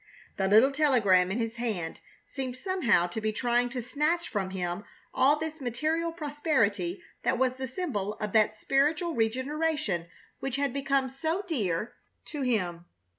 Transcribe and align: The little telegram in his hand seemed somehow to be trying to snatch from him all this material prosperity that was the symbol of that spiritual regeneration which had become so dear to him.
The 0.37 0.47
little 0.47 0.71
telegram 0.71 1.29
in 1.31 1.37
his 1.37 1.57
hand 1.57 1.99
seemed 2.27 2.57
somehow 2.57 3.05
to 3.05 3.21
be 3.21 3.31
trying 3.31 3.69
to 3.69 3.83
snatch 3.83 4.29
from 4.29 4.49
him 4.49 4.83
all 5.13 5.35
this 5.35 5.61
material 5.61 6.11
prosperity 6.11 7.03
that 7.21 7.37
was 7.37 7.57
the 7.57 7.67
symbol 7.67 8.15
of 8.15 8.31
that 8.31 8.55
spiritual 8.55 9.13
regeneration 9.13 10.07
which 10.39 10.55
had 10.55 10.73
become 10.73 11.07
so 11.07 11.43
dear 11.47 11.93
to 12.29 12.41
him. 12.41 12.85